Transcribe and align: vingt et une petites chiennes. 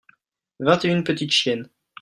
vingt 0.59 0.83
et 0.83 0.87
une 0.89 1.03
petites 1.03 1.29
chiennes. 1.29 1.69